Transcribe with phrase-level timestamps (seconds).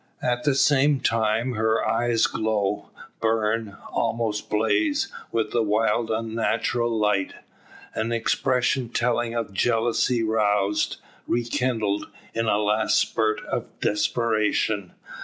[0.23, 7.33] At the same time her eyes glow, burn, almost blaze, with a wild unnatural light
[7.93, 14.93] an expression telling of jealousy roused, rekindled, in a last spurt of desperation.